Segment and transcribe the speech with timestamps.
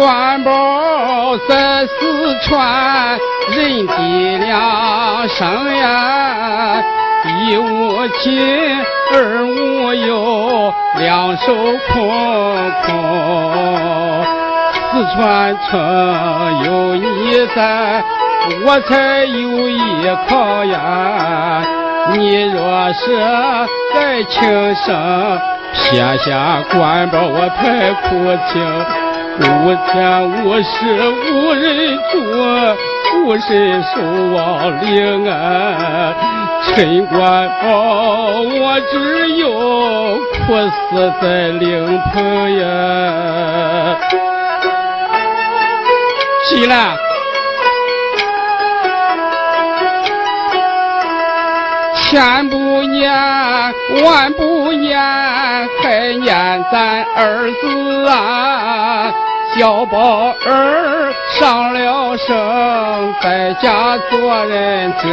[0.00, 3.18] 官宝在四川
[3.50, 6.82] 人地两生呀，
[7.26, 8.82] 一无亲，
[9.12, 11.54] 二无友，两手
[11.92, 12.08] 空
[12.86, 14.24] 空。
[14.90, 18.02] 四川城有你在，
[18.64, 21.62] 我才有依靠呀。
[22.14, 23.18] 你若是
[23.94, 25.38] 再轻生，
[25.74, 28.08] 撇下官宝我太苦
[28.50, 29.09] 情。
[29.40, 30.68] 无天无时
[31.32, 32.14] 无人助，
[33.24, 33.88] 无神守
[34.34, 36.14] 望灵啊！
[36.62, 37.70] 陈官宝，
[38.42, 43.98] 我只有苦死在灵棚呀！
[46.46, 46.96] 起来，
[51.94, 53.10] 千不念，
[54.04, 55.00] 万不念，
[55.82, 59.12] 还念咱儿子啊！
[59.56, 65.08] 小宝儿上了生，在家做人者，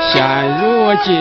[0.00, 0.24] 现
[0.60, 1.12] 如今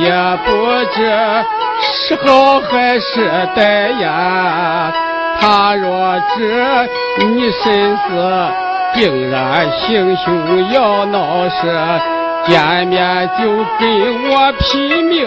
[0.00, 0.12] 也
[0.44, 0.50] 不
[0.94, 1.44] 知
[1.82, 4.92] 是好还是歹呀。
[5.40, 8.50] 他若知你身死，
[8.94, 12.00] 定然行凶要闹事，
[12.46, 13.44] 见面就
[13.78, 15.26] 给我拼命，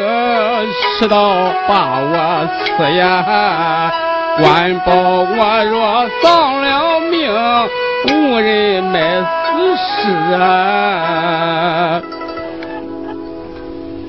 [0.97, 1.31] 持刀
[1.67, 3.91] 把我刺呀！
[4.37, 7.29] 官保我若丧了命，
[8.07, 12.01] 无人埋死尸啊！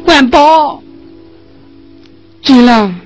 [0.04, 0.80] 官保，
[2.42, 3.00] 金兰，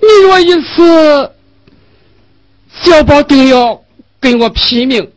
[0.00, 1.32] 你若一死，
[2.72, 3.80] 小宝定要
[4.20, 5.10] 跟我拼命。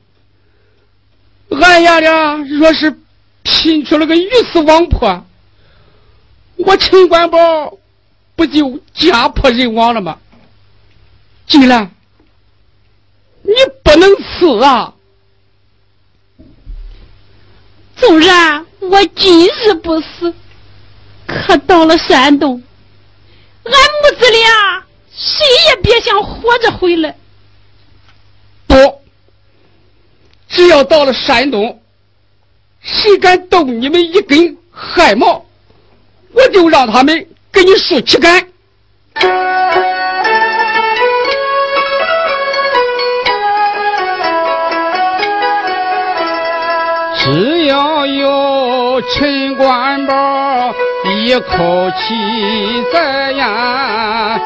[1.50, 2.96] 俺爷俩若是
[3.42, 5.26] 拼出了个鱼死网破，
[6.58, 7.74] 我陈官宝
[8.36, 10.18] 不就家破人亡了吗？
[11.50, 11.92] 金兰，
[13.42, 13.52] 你
[13.84, 14.94] 不能死啊！
[17.96, 20.32] 纵然我今日不死，
[21.26, 22.64] 可到了山东，
[23.64, 27.18] 俺母子俩谁也别想活着回来。
[28.68, 29.02] 不，
[30.48, 31.82] 只要到了山东，
[32.80, 35.44] 谁敢动你们一根汗毛，
[36.32, 38.48] 我就让他们给你竖旗杆。
[49.02, 50.14] 陈官宝
[51.06, 54.38] 一口气在呀，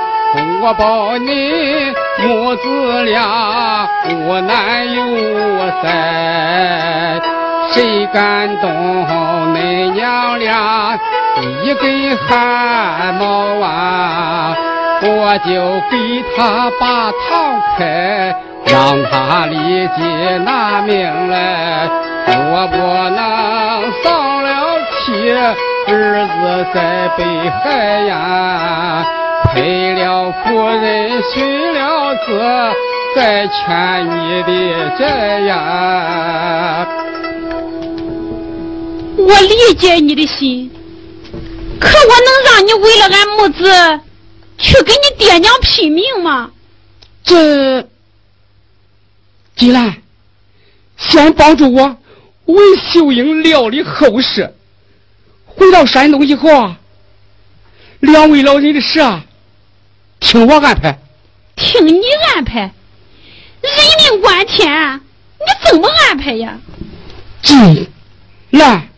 [0.62, 1.92] 我保你
[2.24, 5.02] 母子俩无难有
[5.82, 7.20] 灾。
[7.72, 8.70] 谁敢动
[9.56, 11.00] 恁娘俩
[11.64, 14.56] 一根汗毛啊，
[15.02, 18.36] 我就给他把堂开，
[18.68, 20.04] 让他立即
[20.46, 21.90] 拿命来。
[22.26, 22.78] 我不
[23.10, 24.43] 能丧
[25.06, 25.12] 妻，
[25.86, 29.06] 儿子在北海呀，
[29.44, 32.40] 赔了夫人，寻了子，
[33.14, 34.50] 再欠你的
[34.98, 36.88] 债呀。
[39.18, 40.72] 我理解你的心，
[41.82, 44.00] 可我能让你为了俺母子
[44.58, 46.50] 去跟你爹娘拼命吗？
[47.26, 47.86] 这，
[49.58, 49.96] 金兰，
[50.96, 51.98] 先帮助我。
[52.46, 54.54] 为秀英料理后事，
[55.56, 56.78] 回到山东以后啊，
[58.00, 59.24] 两位老人的事啊，
[60.20, 60.98] 听我安排。
[61.56, 62.02] 听你
[62.36, 62.72] 安排，人
[64.12, 65.00] 命关天，
[65.40, 66.58] 你怎么安排呀？
[67.42, 67.88] 进
[68.52, 68.90] 来。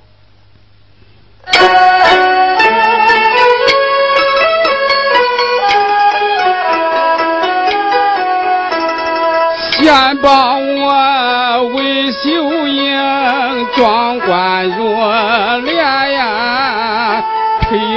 [9.77, 16.14] 先把我为秀英装冠入殓呀，陪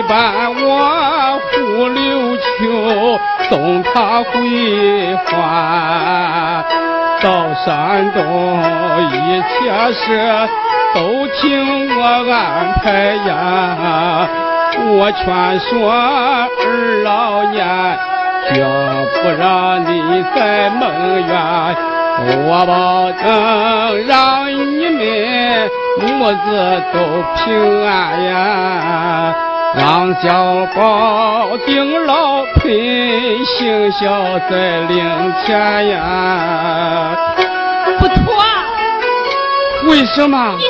[0.08, 6.64] 伴我护柳秋，送他回还。
[7.20, 8.18] 到山东
[9.10, 9.52] 一切
[9.92, 10.48] 事
[10.94, 11.44] 都听
[11.98, 12.00] 我
[12.32, 12.84] 安排
[13.26, 14.28] 呀，
[14.90, 17.58] 我劝说二老年。
[18.50, 20.80] 绝不让你再梦
[21.20, 21.30] 圆，
[22.46, 23.26] 我保证
[24.06, 24.98] 让你们
[26.00, 26.46] 母子
[26.94, 26.96] 都
[27.36, 27.88] 平安
[28.24, 28.32] 呀，
[29.74, 37.16] 让小宝顶老盆，行孝在灵前呀。
[37.98, 38.34] 不妥，
[39.88, 40.56] 为什么？
[40.58, 40.64] 事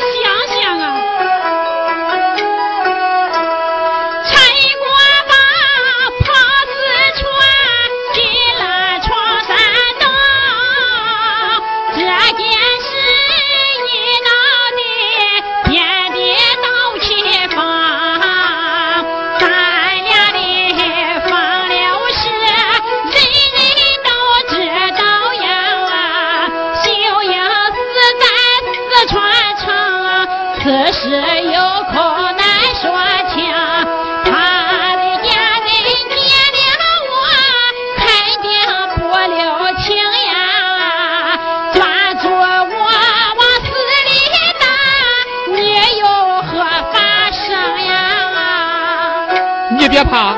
[49.88, 50.34] 别怕，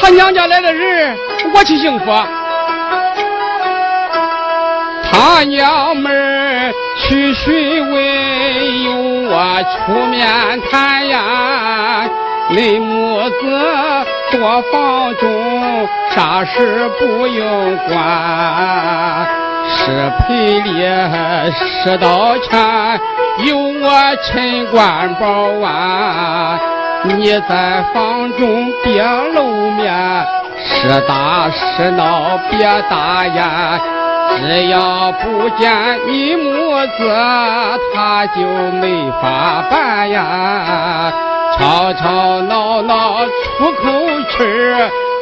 [0.00, 1.16] 他娘家来的人，
[1.54, 2.06] 我去应付。
[5.10, 8.92] 他娘们儿去询问，由
[9.30, 10.26] 我出面
[10.70, 12.08] 谈呀。
[12.50, 19.26] 恁母子多房中，啥事不用管。
[19.74, 20.82] 是赔礼
[21.82, 23.00] 是道歉，
[23.46, 26.58] 由我陈官保啊。
[27.04, 29.02] 你在房中别
[29.34, 29.92] 露面，
[30.64, 32.58] 是打是闹别
[32.88, 33.80] 打呀。
[34.36, 36.98] 只要不见你母子，
[37.92, 38.40] 他就
[38.80, 41.12] 没法办呀。
[41.58, 43.82] 吵吵闹闹出口
[44.30, 44.38] 气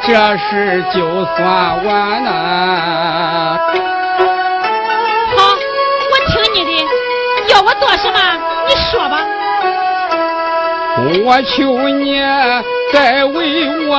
[0.03, 3.59] 这事就算完呐。
[5.37, 5.39] 好，
[6.13, 6.71] 我听你的，
[7.53, 8.19] 要我做什么，
[8.69, 9.20] 你说吧。
[11.25, 12.21] 我求你
[12.93, 13.97] 再为我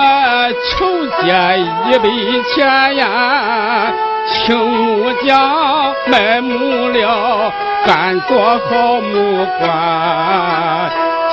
[0.69, 1.59] 筹借
[1.89, 3.91] 一笔钱呀。
[4.27, 7.51] 请木匠买木料，
[7.85, 10.89] 干做好木棺。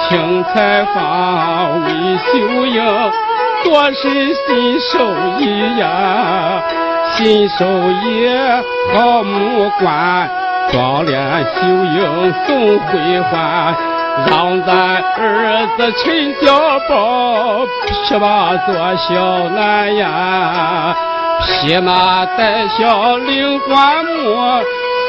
[0.08, 2.82] 请裁缝为绣英，
[3.64, 4.98] 多是新手
[5.38, 6.62] 艺呀。
[7.14, 8.28] 新手艺
[8.94, 10.30] 好木棺，
[10.70, 13.97] 装殓绣英送回还。
[14.26, 17.66] 让咱儿子陈小宝
[18.06, 20.96] 骑马做小男呀。
[21.40, 24.62] 骑马带小领棺木，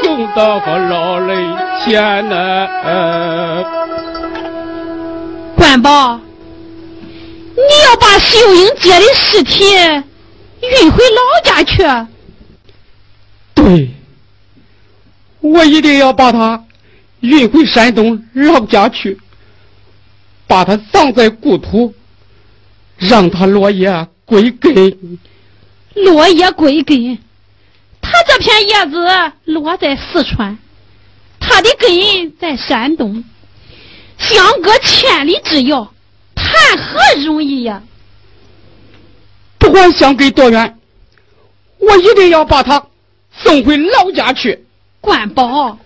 [0.03, 2.67] 送到个老人前呢。
[5.55, 6.19] 关宝，
[7.55, 11.83] 你要把秀英姐的尸体运回老家去？
[13.55, 13.89] 对，
[15.41, 16.63] 我一定要把她
[17.21, 19.19] 运回山东老家去，
[20.48, 21.94] 把他葬在故土，
[22.98, 25.19] 让他落叶归根。
[25.95, 27.18] 落叶归根，
[28.01, 30.57] 他这片叶子落在四川，
[31.39, 33.24] 他的根在山东，
[34.18, 35.92] 相隔千里之遥，
[36.36, 37.81] 谈何容易呀！
[39.57, 40.80] 不管相隔多远，
[41.80, 42.81] 我一定要把他
[43.33, 44.65] 送回老家去。
[45.01, 45.77] 关宝，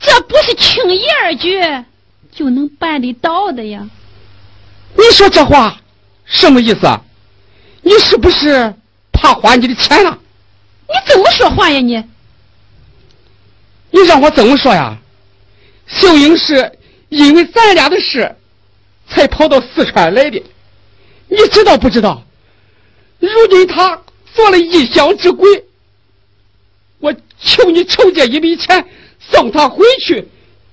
[0.00, 1.60] 这不是轻易而举
[2.32, 3.88] 就能办得到的呀！
[4.96, 5.80] 你说这话
[6.24, 7.00] 什么意思啊？
[7.82, 8.74] 你是不是
[9.12, 10.18] 怕花你的钱了？
[10.88, 12.02] 你怎么说话呀你？
[13.90, 14.96] 你让我怎么说呀？
[15.86, 18.36] 秀英是因为咱俩的事，
[19.08, 20.42] 才跑到四川来的，
[21.28, 22.22] 你知道不知道？
[23.18, 24.00] 如今他
[24.32, 25.64] 做了异乡之鬼，
[27.00, 28.86] 我求你筹借一笔钱
[29.30, 30.28] 送他回去，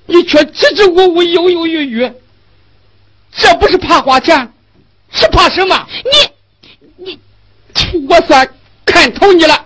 [0.05, 2.11] 你却支支吾吾、犹犹豫豫，
[3.31, 4.51] 这不是怕花钱，
[5.11, 5.87] 是怕什么？
[6.05, 7.19] 你你。
[8.09, 8.53] 我算
[8.85, 9.65] 看透你了，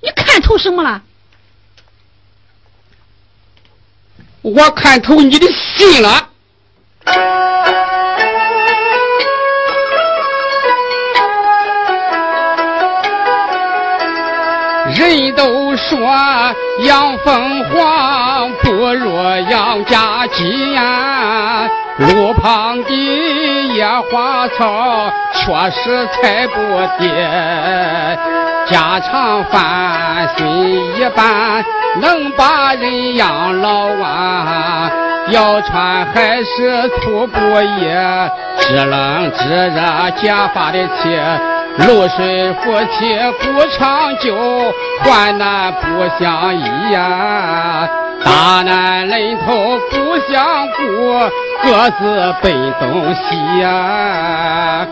[0.00, 1.02] 你看透什么了？
[4.42, 6.30] 我看透你的心了。
[15.32, 15.98] 都说
[16.86, 19.16] 养凤凰不如
[19.50, 21.68] 养家鸡呀，
[21.98, 22.92] 路旁的
[23.74, 26.60] 野花草确实踩不
[26.98, 27.08] 跌，
[28.66, 30.46] 家常饭心
[30.96, 31.64] 一般
[32.00, 34.90] 能把人养老啊，
[35.28, 37.88] 要穿还是粗布衣，
[38.58, 41.18] 知冷知热结发的气。
[41.86, 44.36] 露水夫妻不长久，
[45.02, 47.88] 患难不相依呀。
[48.22, 50.82] 大难临头不相顾，
[51.62, 54.86] 各自奔东西呀。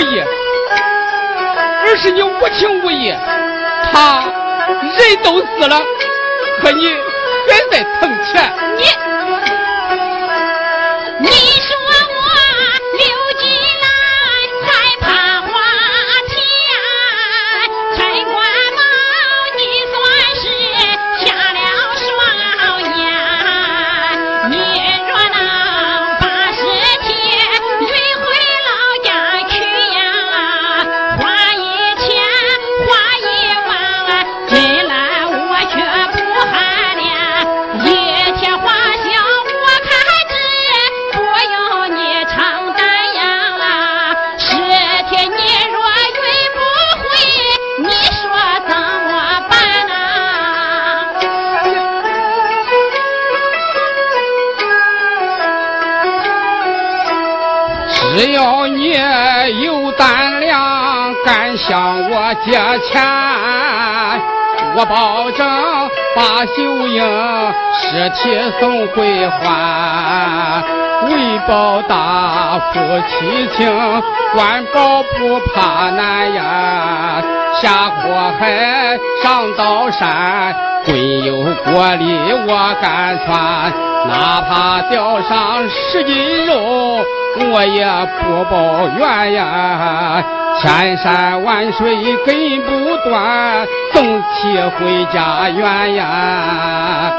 [0.00, 0.22] 忘恩负义，
[1.84, 3.14] 而是你无情无义。
[3.92, 4.24] 他
[4.82, 5.82] 人都死了，
[6.62, 8.19] 可你还在疼
[61.70, 61.78] 向
[62.10, 62.50] 我借
[62.80, 63.00] 钱，
[64.74, 65.46] 我保证
[66.16, 67.00] 把秀英
[67.78, 70.79] 尸体送回还。
[71.08, 74.02] 为报答夫妻情，
[74.34, 77.22] 官保不怕难呀。
[77.60, 80.54] 下火海上刀山，
[80.84, 83.72] 滚油锅里我敢穿。
[84.08, 87.04] 哪怕掉上十斤肉，
[87.52, 87.84] 我也
[88.20, 90.22] 不抱怨呀。
[90.58, 97.12] 千山万水根不断，送起回家园呀。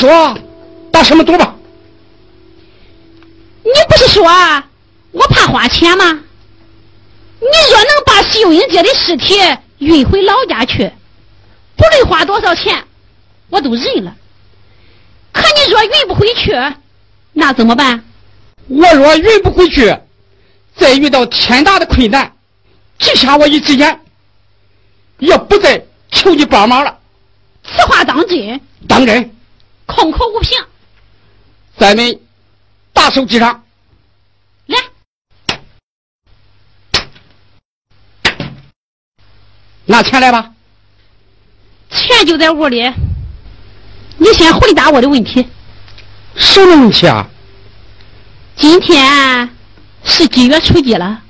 [0.00, 0.34] 说，
[0.90, 1.54] 打什么赌吧？
[3.62, 4.24] 你不是说
[5.12, 6.04] 我怕花钱吗？
[7.38, 9.34] 你若能把秀英姐的尸体
[9.76, 10.90] 运回老家去，
[11.76, 12.82] 不论花多少钱，
[13.50, 14.16] 我都认了。
[15.32, 16.54] 可你若运不回去，
[17.34, 18.02] 那怎么办？
[18.68, 19.94] 我若运不回去，
[20.76, 22.32] 再遇到天大的困难，
[22.98, 24.00] 只下我一只眼，
[25.18, 26.98] 也不再求你帮忙了。
[27.64, 28.58] 此话当真？
[28.88, 29.30] 当真。
[29.90, 30.56] 空口无凭，
[31.76, 32.20] 咱们
[32.92, 33.64] 大手机上
[34.66, 34.78] 来，
[39.84, 40.52] 拿钱来吧。
[41.90, 42.88] 钱就在屋里，
[44.16, 45.48] 你先回答我的问题。
[46.36, 47.28] 什么问题啊？
[48.54, 49.50] 今天
[50.04, 51.20] 是几月初几了？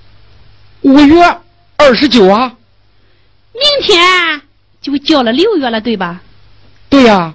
[0.82, 1.40] 五月
[1.76, 2.54] 二十九啊。
[3.52, 4.42] 明天
[4.82, 6.20] 就交了六月了，对吧？
[6.90, 7.34] 对呀。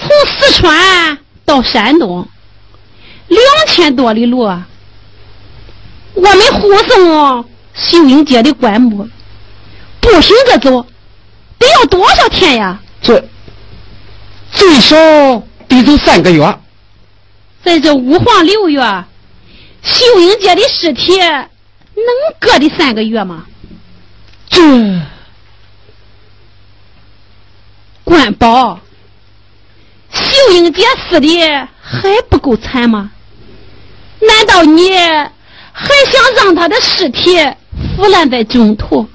[0.00, 2.26] 从四川到山东，
[3.28, 4.40] 两千多里路，
[6.14, 9.08] 我们护送秀英姐的棺木，
[10.00, 10.84] 步行着走，
[11.58, 12.80] 得要多少天呀？
[13.02, 13.22] 这
[14.50, 14.96] 最少
[15.68, 16.58] 得走三个月。
[17.62, 18.80] 在这五黄六月，
[19.82, 22.06] 秀英姐的尸体能
[22.38, 23.46] 搁的三个月吗？
[24.48, 24.60] 这
[28.02, 28.80] 官保。
[30.12, 33.10] 秀英姐死的还不够惨吗？
[34.20, 37.38] 难道你还想让她的尸体
[37.96, 39.08] 腐烂在中途，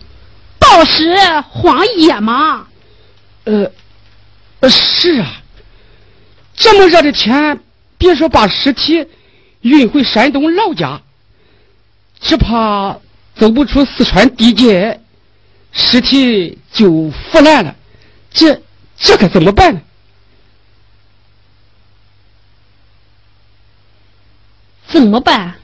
[0.58, 1.16] 暴尸
[1.50, 2.66] 荒野吗？
[3.44, 3.70] 呃，
[4.70, 5.42] 是啊。
[6.56, 7.60] 这么热的天，
[7.98, 9.06] 别说把尸体
[9.62, 11.02] 运回山东老家，
[12.22, 12.98] 只怕
[13.36, 15.02] 走不出四川地界，
[15.72, 17.76] 尸体就腐烂了。
[18.32, 18.62] 这
[18.98, 19.82] 这可怎么办呢？
[24.88, 25.56] 怎么办？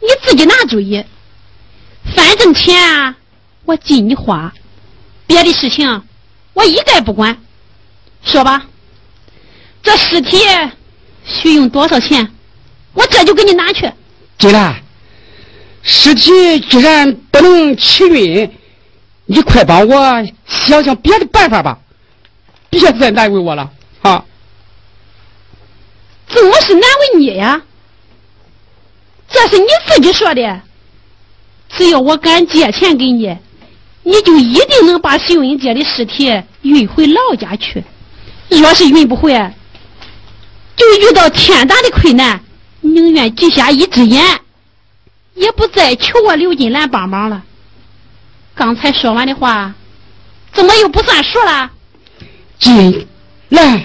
[0.00, 1.04] 你自己拿主意。
[2.14, 3.14] 反正钱
[3.64, 4.52] 我尽你花，
[5.26, 6.02] 别的事情
[6.52, 7.38] 我一概不管。
[8.22, 8.66] 说吧，
[9.82, 10.38] 这尸体
[11.24, 12.30] 需用多少钱？
[12.92, 13.90] 我这就给你拿去。
[14.38, 14.82] 金兰，
[15.82, 18.50] 尸体既然不能起运，
[19.26, 21.78] 你快帮我想想别的办法吧，
[22.68, 23.70] 别再难为我了
[24.02, 24.24] 啊！
[26.28, 27.62] 怎么是难为你呀？
[29.28, 30.60] 这是你自己说的。
[31.68, 33.36] 只要我敢借钱给你，
[34.02, 37.82] 你就一定能把秀英姐的尸体运回老家去。
[38.48, 39.32] 若是运不回，
[40.76, 42.40] 就遇到天大的困难，
[42.80, 44.22] 宁愿挤瞎一只眼，
[45.34, 47.42] 也不再求我刘金兰帮忙了。
[48.54, 49.74] 刚才说完的话，
[50.52, 51.70] 怎么又不算数了？
[52.60, 53.08] 金
[53.48, 53.82] 兰。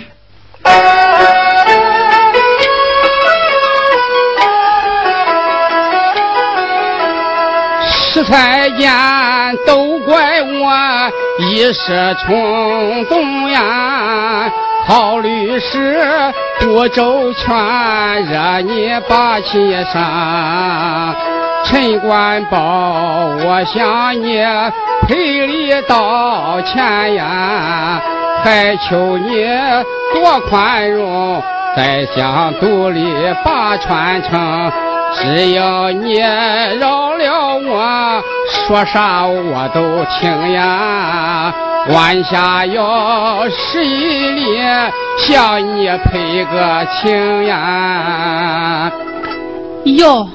[8.29, 8.87] 吃菜间
[9.65, 14.51] 都怪我一时冲动呀，
[14.87, 15.97] 考虑时
[16.59, 17.51] 不周全，
[18.25, 21.15] 惹你把气生。
[21.65, 22.59] 陈官保，
[23.43, 24.45] 我向你
[25.07, 27.99] 赔礼道歉呀，
[28.43, 29.43] 还求你
[30.13, 31.41] 多宽容，
[31.75, 33.11] 再想独立
[33.43, 34.71] 把传承。
[35.15, 36.17] 只要你
[36.79, 38.23] 饶了我，
[38.67, 41.53] 说啥我都听呀。
[41.89, 44.59] 晚下要十一里，
[45.17, 48.91] 向你赔个情呀。
[49.85, 50.29] 哟，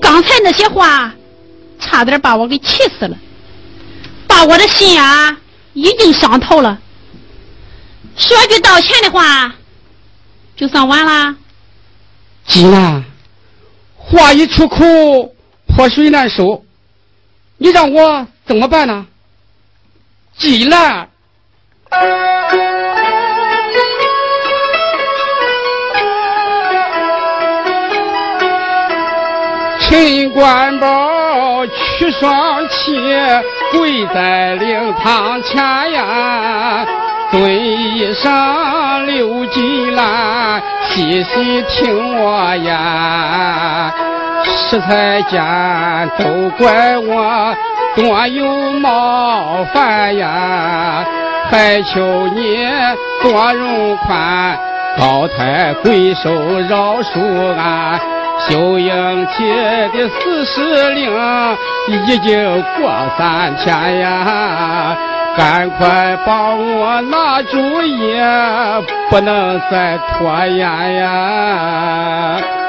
[0.00, 1.12] 刚才那些话，
[1.78, 3.16] 差点把我给气死了，
[4.26, 5.36] 把我的心啊
[5.74, 6.78] 已经伤透了。
[8.16, 9.52] 说句道歉的话，
[10.56, 11.36] 就算完了。
[12.46, 13.04] 济南。
[14.10, 14.76] 话一出口，
[15.68, 16.64] 泼水难收。
[17.58, 19.06] 你让我怎么办呢？
[20.36, 21.08] 济南，
[29.80, 32.96] 陈官宝屈双膝，
[33.70, 36.86] 跪在灵堂前呀，
[37.30, 40.62] 尊一声刘金兰。
[40.90, 43.92] 细细听我呀，
[44.44, 45.40] 食材间
[46.18, 47.56] 都怪我
[47.94, 51.04] 多有冒犯呀，
[51.48, 52.68] 还求你
[53.22, 54.58] 多容宽，
[54.98, 56.32] 高抬贵手
[56.68, 58.00] 饶恕俺。
[58.48, 61.12] 秀英姐的死尸令
[61.88, 64.96] 已经过三天呀。
[65.40, 68.12] 赶快帮我拿主意，
[69.08, 72.59] 不能再拖延呀！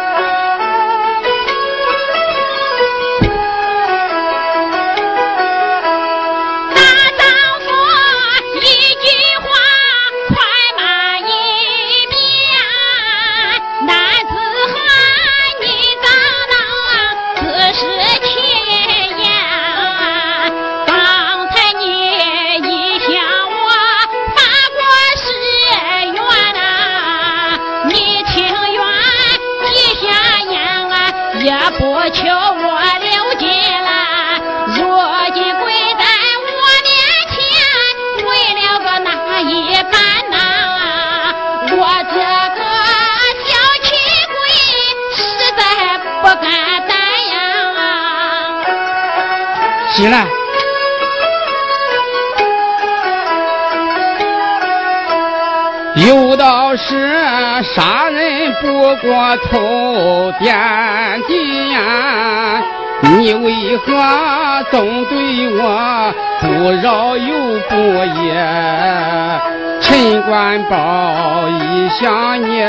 [70.21, 72.63] 官保一想你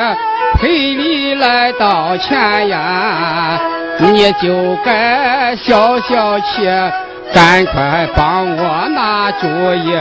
[0.58, 3.58] 赔礼来道歉呀，
[3.98, 6.68] 你就该消消气。
[7.32, 9.96] 赶快帮我拿主意，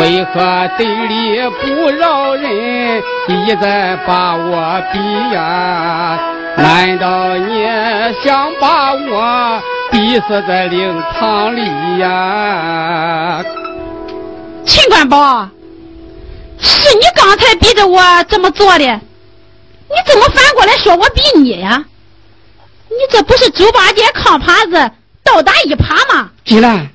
[0.00, 6.16] 为何对理不饶人，一再把我逼呀？
[6.56, 7.66] 难道你
[8.22, 9.60] 想把我
[9.90, 11.66] 逼死在灵堂里
[11.98, 13.42] 呀？
[14.64, 15.48] 秦官宝，
[16.94, 21.84] 你刚才逼着我这么做的，你怎么反过来说我逼你呀？
[22.88, 24.90] 你这不是猪八戒扛耙子？
[25.22, 26.30] 倒打一耙吗？
[26.44, 26.90] 金兰，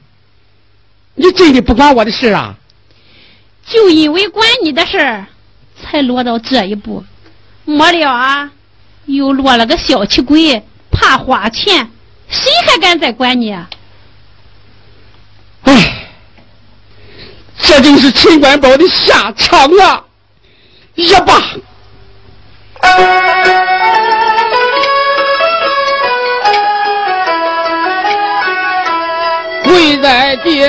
[1.15, 2.55] 你真的不管我的事啊？
[3.65, 5.25] 就因为管你的事
[5.81, 7.03] 才落到这一步。
[7.65, 8.51] 没了啊，
[9.05, 11.91] 又落了个小气鬼，怕花钱，
[12.29, 13.51] 谁还敢再管你？
[15.63, 16.08] 唉，
[17.61, 20.03] 这就是秦官宝的下场啊！
[20.95, 21.33] 也罢。
[29.63, 30.67] 跪在地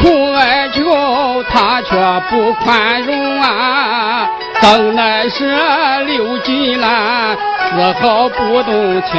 [0.00, 1.96] 哭哀求，他却
[2.30, 4.28] 不宽容啊！
[4.60, 5.44] 怎奈是
[6.06, 7.36] 刘金兰
[7.70, 9.12] 丝毫不动情，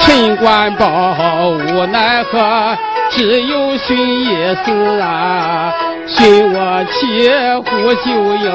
[0.00, 2.76] 陈官宝无奈何，
[3.10, 5.72] 只有寻一死啊！
[6.06, 7.30] 寻我妻
[7.70, 8.50] 胡秀英，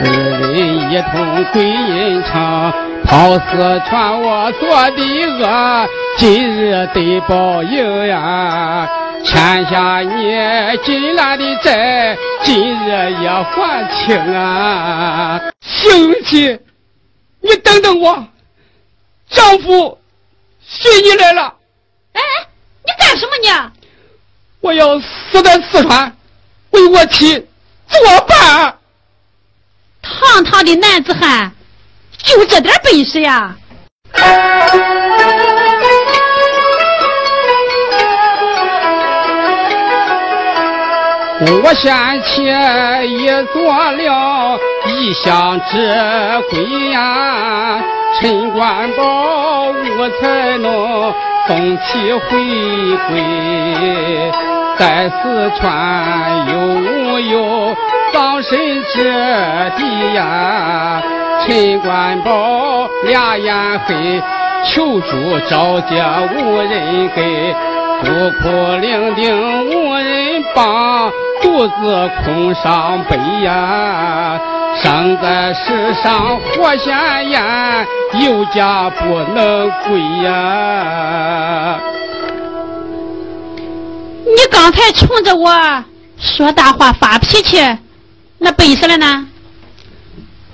[0.00, 0.04] 二
[0.52, 2.72] 人一同归阴城，
[3.04, 5.02] 跑四川我做的
[5.42, 8.88] 恶，今日得报应呀！
[9.24, 10.32] 欠下你
[10.84, 15.40] 金兰的债，今日也还清啊！
[15.60, 16.58] 秀英妻，
[17.40, 18.24] 你等等我，
[19.28, 19.98] 丈夫
[20.68, 21.54] 寻你来了。
[22.12, 22.20] 哎，
[22.84, 23.72] 你干什么呢？
[24.60, 26.16] 我要死在四川，
[26.70, 27.46] 为我妻
[27.88, 28.76] 作伴。
[30.02, 31.52] 堂堂的男子汉，
[32.18, 33.54] 就这点本事呀！
[41.48, 45.76] 我先前也做了一乡之
[46.50, 47.80] 鬼呀，
[48.18, 51.12] 陈官宝无才能
[51.46, 52.28] 送其回
[53.08, 54.32] 归，
[54.78, 57.76] 在四川有无有
[58.12, 59.04] 葬身之
[59.76, 61.02] 地呀。
[61.46, 63.54] 陈官宝俩眼
[63.86, 64.22] 黑，
[64.64, 66.02] 求助招接
[66.34, 67.54] 无人给，
[68.00, 68.06] 孤
[68.40, 68.48] 苦
[68.80, 69.20] 伶仃
[69.70, 71.12] 无人帮。
[71.42, 74.40] 独自空伤悲呀，
[74.82, 77.86] 生在世上活闲言，
[78.24, 81.80] 有家不能归呀。
[84.24, 85.84] 你刚才冲着我
[86.18, 87.58] 说大话发脾气，
[88.38, 89.26] 那本事了呢？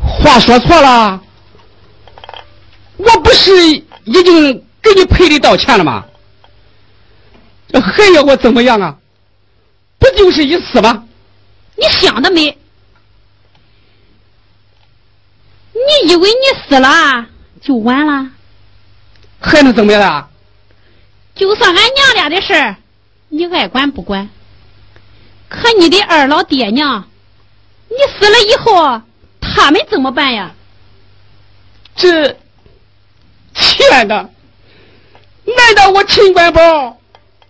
[0.00, 1.20] 话说错了，
[2.96, 6.04] 我不是已经给你赔礼道歉了吗？
[7.72, 8.94] 还要我怎么样啊？
[9.98, 11.02] 不就是一死吗？
[11.76, 12.56] 你想得美！
[15.86, 17.26] 你以为你死了
[17.60, 18.30] 就完了？
[19.40, 20.28] 还能怎么样啊？
[21.34, 22.76] 就算俺娘俩的事儿，
[23.28, 24.28] 你爱管不管？
[25.48, 27.08] 可你的二老爹娘，
[27.88, 29.02] 你死了以后，
[29.40, 30.54] 他们怎么办呀？
[31.96, 32.36] 这，
[33.54, 34.30] 亲爱的，
[35.44, 36.98] 难道我秦官宝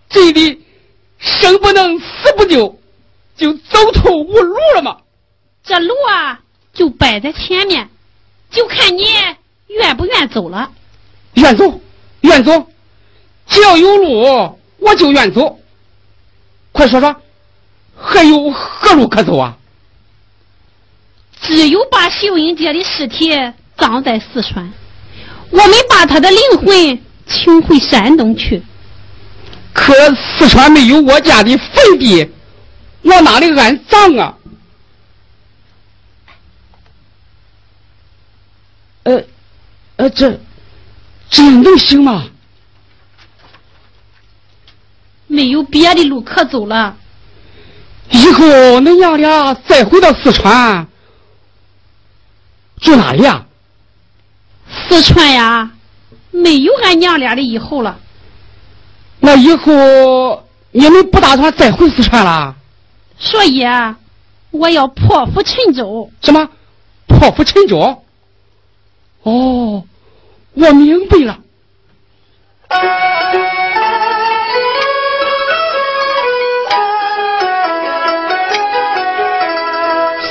[0.09, 0.59] 真的？
[1.19, 2.77] 生不能，死不救，
[3.37, 4.97] 就走投无路了吗？
[5.63, 6.41] 这路啊，
[6.73, 7.89] 就摆在前面，
[8.53, 9.03] 就看你
[9.67, 10.71] 愿不愿走了。
[11.33, 11.81] 愿走，
[12.21, 12.69] 愿走，
[13.47, 15.59] 只要有路，我就愿走。
[16.71, 17.15] 快说说，
[17.99, 19.57] 还有何路可走啊？
[21.41, 23.31] 只有把秀英姐的尸体
[23.77, 24.71] 葬在四川，
[25.49, 28.63] 我们把她的灵魂请回山东去。
[29.73, 32.31] 可四川没有我家的坟地，
[33.01, 34.37] 我哪里安葬啊？
[39.03, 39.21] 呃，
[40.03, 40.37] 呃，这
[41.29, 42.25] 这能行吗？
[45.27, 46.97] 没有别的路可走了。
[48.09, 48.45] 以后
[48.81, 50.85] 恁娘俩再回到四川，
[52.81, 53.45] 住哪里呀？
[54.89, 55.71] 四川呀，
[56.31, 57.97] 没有俺娘俩的以后了。
[59.21, 62.57] 那以后你们不打算再回四川了？
[63.17, 63.97] 所以啊，
[64.51, 66.11] 我要破釜沉舟。
[66.21, 66.49] 什么？
[67.07, 68.03] 破釜沉舟？
[69.23, 69.85] 哦，
[70.55, 71.39] 我明白了。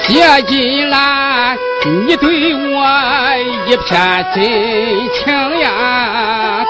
[0.05, 1.57] 谢金兰，
[2.07, 4.43] 你对我一片真
[5.15, 6.65] 情呀。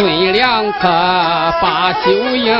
[0.00, 0.88] 孙两可
[1.60, 2.54] 把秀英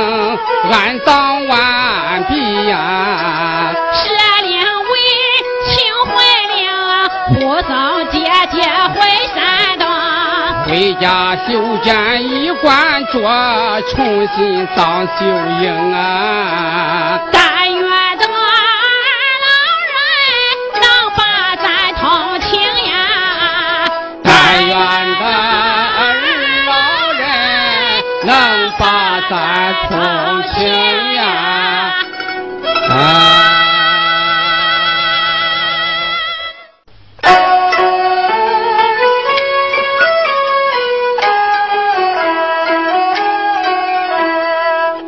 [0.69, 4.11] 安葬完毕呀，舍
[4.45, 4.91] 灵为
[5.69, 5.71] 请
[6.03, 6.11] 回
[6.57, 6.59] 灵，
[7.29, 7.71] 护送
[8.09, 8.19] 姐
[8.51, 8.59] 姐
[8.93, 8.99] 回
[9.33, 9.87] 山东。
[10.65, 13.31] 回家修建一官桌，
[13.87, 15.25] 重新葬秀
[15.61, 17.21] 英啊。
[29.69, 31.21] 把咱同情呀！
[32.89, 32.93] 啊！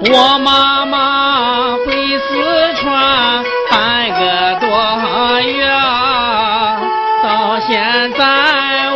[0.04, 4.22] 我妈妈回四川半个
[4.60, 4.68] 多
[5.42, 5.66] 月，
[7.24, 8.20] 到现在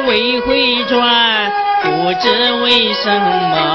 [0.08, 0.94] 未回转。
[1.84, 3.75] 不知为什么，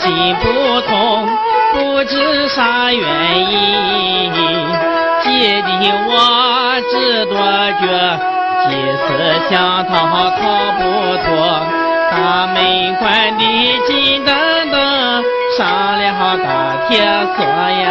[0.00, 1.28] 心不痛，
[1.74, 3.04] 不知啥原
[3.38, 4.32] 因。
[5.22, 5.68] 急的
[6.06, 6.10] 我
[6.90, 6.92] 直
[7.26, 7.34] 多
[7.80, 7.82] 觉，
[8.66, 8.70] 几
[9.02, 9.08] 次
[9.50, 9.90] 想逃
[10.30, 10.40] 逃
[10.78, 10.80] 不
[11.24, 11.28] 脱，
[12.10, 12.12] 大
[12.46, 12.56] 门
[12.96, 13.42] 关的
[13.86, 14.28] 紧噔
[14.70, 14.74] 噔，
[15.56, 15.58] 上
[15.98, 16.02] 了
[16.38, 16.48] 大
[16.88, 16.90] 铁
[17.36, 17.84] 锁呀，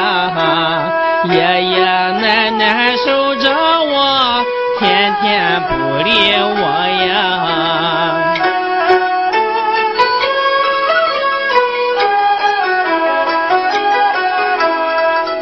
[1.25, 4.43] 爷爷奶奶守着我，
[4.79, 6.61] 天天不理我
[7.07, 7.48] 呀。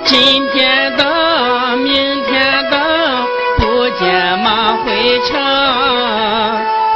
[0.07, 2.79] 今天等，明天等，
[3.57, 5.37] 不见马回城，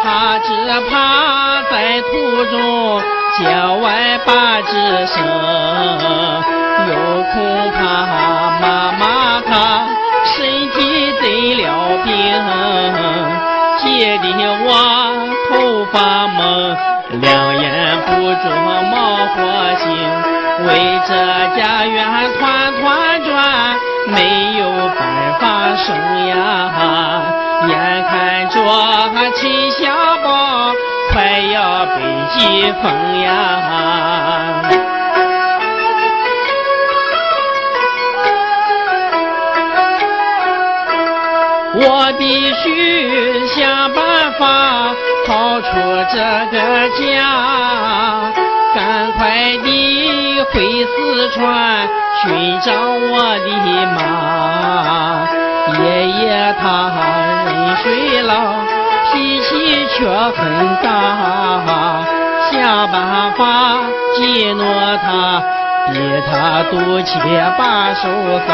[0.01, 0.49] 他只
[0.89, 3.01] 怕在途中
[3.37, 3.43] 节
[3.81, 5.17] 外把枝生，
[6.87, 6.91] 又
[7.33, 7.35] 恐
[7.71, 7.79] 怕
[8.61, 8.63] 妈
[8.97, 9.03] 妈
[9.41, 9.51] 她
[10.23, 11.23] 身体得
[11.55, 11.67] 了
[12.05, 12.11] 病。
[13.77, 14.27] 急得
[14.63, 14.67] 我
[15.49, 15.51] 头
[15.91, 15.97] 发
[16.27, 16.39] 蒙，
[17.19, 17.27] 两
[17.59, 17.65] 眼
[18.05, 18.43] 不着
[18.91, 18.93] 冒
[19.33, 19.37] 火
[19.79, 19.80] 星，
[20.67, 20.69] 为
[21.07, 21.11] 这
[21.57, 21.99] 家园
[22.39, 23.29] 团团转，
[24.07, 24.17] 没
[24.59, 24.63] 有
[24.97, 24.99] 办
[25.39, 25.45] 法
[25.75, 25.87] 生
[26.27, 26.35] 呀！
[27.67, 27.71] 眼
[28.09, 28.57] 看着
[29.35, 29.91] 秦小
[30.23, 30.73] 宝
[31.11, 31.95] 快要被
[32.29, 32.83] 疾风
[33.21, 33.27] 呀！
[41.83, 44.43] 我必须想办法
[45.25, 45.67] 逃出
[46.11, 46.17] 这
[46.51, 46.57] 个
[46.99, 46.99] 家，
[48.75, 49.19] 赶快
[49.63, 49.67] 的
[50.53, 51.87] 回四川
[52.21, 53.47] 寻找我的
[53.95, 53.97] 妈。
[55.79, 56.63] 爷爷他
[57.45, 58.33] 人虽老，
[59.11, 60.39] 脾气却很
[60.83, 60.87] 大，
[62.51, 62.51] 想
[62.91, 63.41] 办法
[64.15, 64.63] 激怒
[65.01, 65.41] 他，
[65.91, 67.17] 逼他赌气
[67.57, 68.09] 把手
[68.47, 68.49] 撒。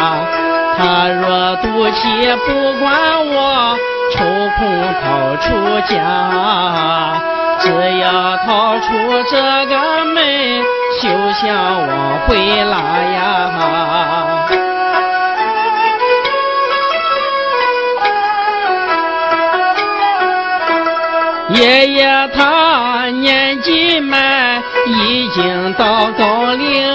[0.78, 2.48] 他若赌气不
[2.80, 2.86] 管
[3.26, 3.76] 我，
[4.14, 4.18] 抽
[4.58, 4.60] 空
[5.02, 5.46] 逃出
[5.88, 6.00] 家，
[7.60, 8.88] 只要逃出
[9.30, 10.64] 这个门，
[11.02, 11.48] 休想
[11.88, 12.78] 往回拉
[13.16, 13.24] 呀！
[21.50, 26.88] 爷爷他年纪迈，已经到高龄。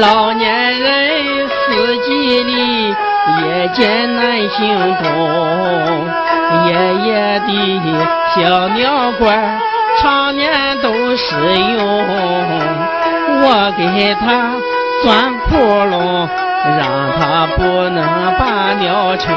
[0.00, 5.04] 老年人四季里也艰难行动，
[6.66, 6.72] 爷
[7.06, 7.48] 爷的
[8.34, 9.58] 小尿管
[10.00, 11.78] 常年都使用，
[13.42, 14.52] 我给他
[15.02, 16.28] 钻窟窿，
[16.78, 16.82] 让
[17.18, 17.98] 他不能
[18.38, 19.34] 把尿成，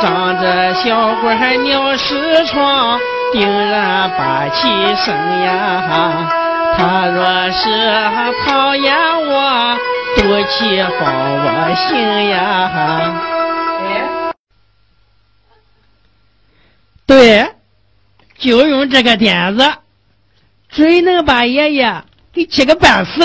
[0.00, 2.98] 长着小管尿湿床，
[3.32, 6.28] 定然把气生呀。
[6.78, 7.64] 他若是
[8.46, 8.94] 讨厌
[9.28, 9.76] 我，
[10.16, 12.34] 赌气放我行呀。
[13.88, 13.88] 对，
[18.38, 19.72] 就用这个点子，
[20.68, 23.22] 准能把爷爷给气个半死。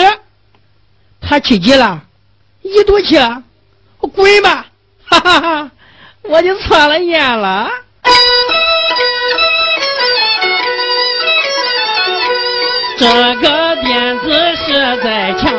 [1.20, 2.02] 他气急了，
[2.62, 3.18] 一赌气，
[4.00, 4.66] 我滚吧！
[5.06, 5.72] 哈哈哈，
[6.22, 7.70] 我就错了眼了。
[12.98, 13.08] 这
[13.42, 15.51] 个点子实在强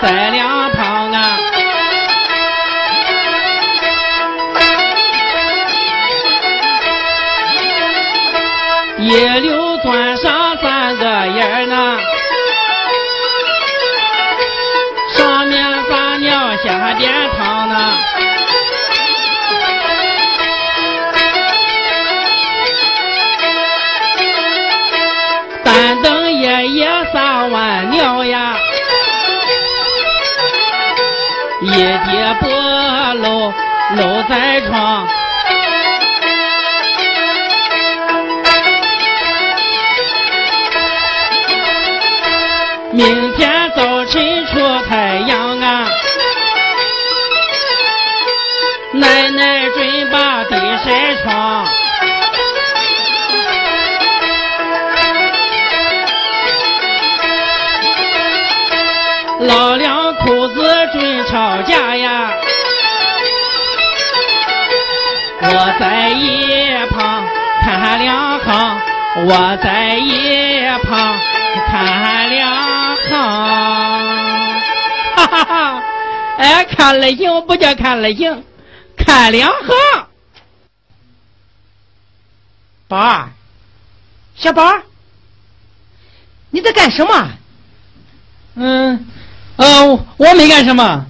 [0.00, 1.38] 在两旁啊。
[8.98, 9.51] 也留
[50.84, 51.64] 筛窗。
[59.40, 62.32] 老两口子准吵架呀，
[65.40, 67.24] 我在一旁
[67.60, 68.80] 看两行，
[69.26, 71.18] 我在一旁
[71.66, 73.18] 看两行，
[75.16, 75.82] 哈哈哈！
[76.38, 78.44] 哎，看类型不叫看类型，
[78.96, 80.06] 看两行。
[82.92, 83.30] 宝儿，
[84.36, 84.82] 小宝儿，
[86.50, 87.30] 你在干什么？
[88.56, 89.06] 嗯。
[89.56, 89.86] 呃，
[90.18, 91.06] 我没干什么。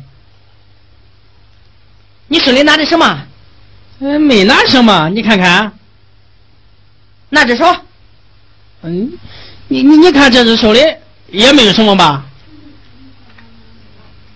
[2.28, 3.26] 你手里拿的什么？
[3.98, 5.08] 嗯，没拿什么。
[5.08, 5.72] 你看看，
[7.30, 7.64] 那只手。
[8.82, 9.18] 嗯，
[9.66, 10.78] 你你你看这只手里
[11.30, 12.24] 也没有什么吧？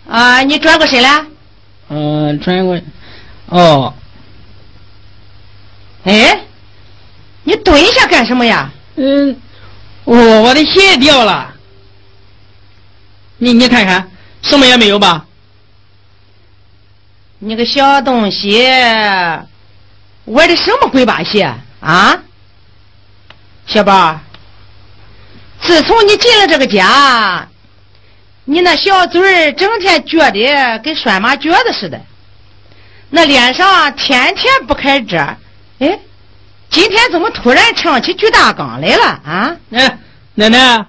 [0.08, 1.24] 啊，你转过身来。
[1.90, 2.80] 嗯，转过。
[3.46, 3.94] 哦。
[6.02, 6.45] 哎，
[7.46, 8.68] 你蹲下干什么呀？
[8.96, 9.40] 嗯，
[10.02, 11.54] 我我的鞋掉了。
[13.38, 14.10] 你你看看，
[14.42, 15.24] 什么也没有吧？
[17.38, 18.58] 你个小东西，
[20.24, 21.40] 玩的什么鬼把戏
[21.78, 22.20] 啊？
[23.66, 24.18] 小宝，
[25.62, 27.46] 自从你进了这个家，
[28.44, 32.00] 你那小嘴儿整天撅的跟拴马撅子似的，
[33.10, 35.36] 那脸上天天不开褶。
[35.78, 35.98] 哎，
[36.70, 39.56] 今天怎么突然唱起举大纲来了啊？
[39.72, 39.98] 哎，
[40.34, 40.86] 奶奶，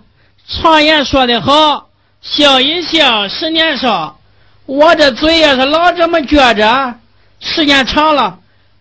[0.47, 1.89] 常言说得好。
[2.21, 4.19] 笑一笑，十年少。
[4.65, 6.95] 我这嘴要是老这么撅着，
[7.39, 8.39] 时间长了，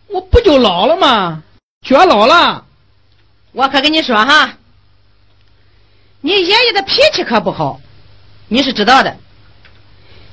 [0.09, 1.43] 我不就老了吗？
[1.87, 2.65] 撅老了。
[3.53, 4.55] 我可跟你说哈，
[6.21, 7.81] 你爷爷的脾气可不好，
[8.49, 9.17] 你是知道的。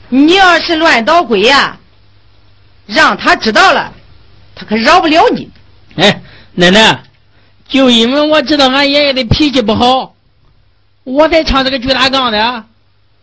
[0.10, 1.78] 你要是乱捣鬼呀，
[2.88, 3.94] 让他知道了，
[4.56, 5.52] 他可饶不了你。
[5.98, 6.22] 哎，
[6.56, 7.04] 奶奶，
[7.68, 10.16] 就因为我知道俺爷爷的脾气不好，
[11.04, 12.64] 我才唱这个巨大纲的。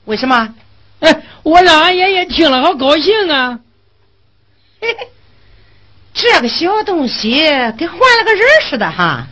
[0.06, 0.54] 为什么？
[0.98, 3.58] 哎，我让俺爷爷听了好高兴啊！
[4.80, 5.08] 嘿嘿，
[6.12, 7.40] 这个小东西
[7.78, 9.26] 跟换了个人似的哈。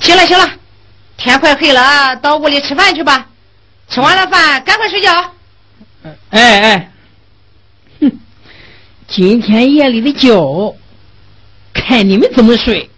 [0.00, 0.50] 行了行了，
[1.18, 3.28] 天快黑了，到屋里吃饭去吧。
[3.88, 5.34] 吃完了饭，赶快睡觉。
[6.30, 6.92] 哎哎，
[8.00, 8.10] 哼，
[9.06, 10.74] 今天夜里的觉，
[11.74, 12.90] 看你们怎么睡。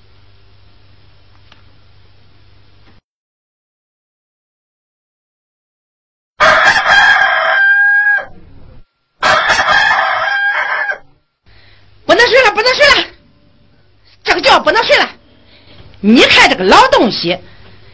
[16.07, 17.37] 你看这个老东西，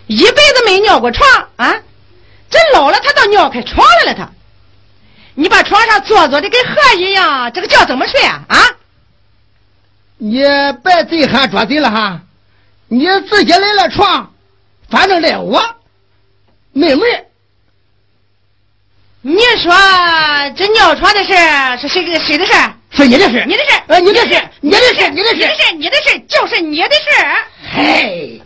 [0.07, 1.75] 一辈子没尿过床啊！
[2.51, 4.15] 这老了，他倒尿开床来了。
[4.19, 4.31] 他，
[5.35, 8.43] 你把床上坐坐的跟河一样，这个觉怎么睡啊？
[8.49, 8.59] 啊！
[10.19, 10.43] 你
[10.85, 12.21] 别贼喊捉贼了哈！
[12.89, 14.31] 你自己来了床，
[14.91, 15.63] 反正赖我
[16.73, 17.09] 没门。
[19.23, 19.73] 你说
[20.55, 21.33] 这尿床的事
[21.81, 22.53] 是谁给谁的事
[22.95, 27.01] 是你的事，你的事，呃，你的事，你的事，你的事，你的事，你的事，就是你的事。
[27.75, 28.41] 嘿。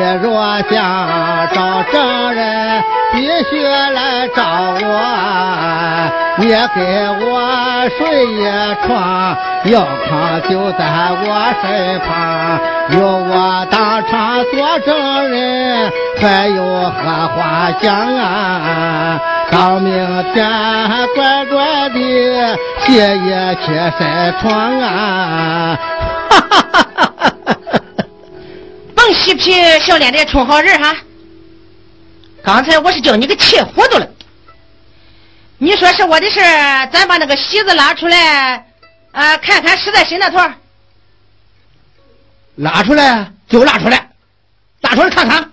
[0.00, 0.32] 你若
[0.70, 2.82] 想找证人，
[3.12, 3.20] 必
[3.50, 4.42] 须来找
[4.80, 6.10] 我。
[6.38, 8.00] 你给我睡
[8.32, 8.48] 一
[8.86, 10.80] 床，尿床就在
[11.20, 11.24] 我
[11.60, 12.08] 身旁。
[12.92, 12.98] 有
[13.28, 19.20] 我当场做证人，还有何话讲啊？
[19.50, 19.92] 到明
[20.32, 20.48] 天
[21.14, 21.98] 乖乖的
[22.86, 23.28] 歇一
[23.66, 25.78] 起晒床啊！
[29.14, 30.96] 嬉皮笑脸的充好人哈！
[32.42, 34.08] 刚才我是叫你给气糊涂了。
[35.58, 36.40] 你说是我的事
[36.90, 38.66] 咱把那个席子拉出来，
[39.12, 40.38] 啊，看看实在谁那头。
[42.56, 44.10] 拉出来就拉出来，
[44.80, 45.52] 拉出来看看。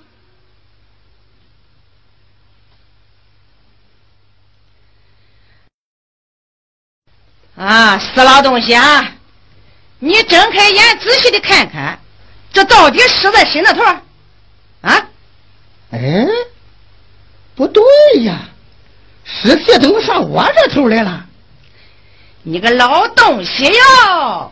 [7.55, 9.13] 啊，死老东西啊！
[9.99, 11.99] 你睁开眼，仔细的看看，
[12.57, 13.83] 这到底是在谁那头？
[14.81, 15.07] 啊？
[15.91, 16.27] 哎，
[17.53, 17.83] 不对
[18.23, 18.39] 呀，
[19.23, 21.23] 尸体怎么上我这头来了？
[22.41, 24.51] 你个老东西哟！